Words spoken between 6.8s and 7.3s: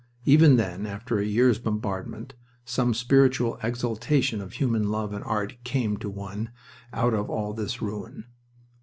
out of